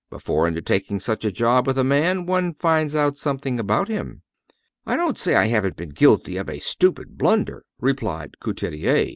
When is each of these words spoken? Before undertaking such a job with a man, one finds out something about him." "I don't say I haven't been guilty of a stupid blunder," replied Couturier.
Before 0.09 0.47
undertaking 0.47 0.99
such 0.99 1.23
a 1.23 1.31
job 1.31 1.67
with 1.67 1.77
a 1.77 1.83
man, 1.83 2.25
one 2.25 2.55
finds 2.55 2.95
out 2.95 3.19
something 3.19 3.59
about 3.59 3.87
him." 3.87 4.23
"I 4.83 4.95
don't 4.95 5.15
say 5.15 5.35
I 5.35 5.45
haven't 5.45 5.75
been 5.77 5.89
guilty 5.89 6.37
of 6.37 6.49
a 6.49 6.57
stupid 6.57 7.19
blunder," 7.19 7.63
replied 7.79 8.39
Couturier. 8.39 9.09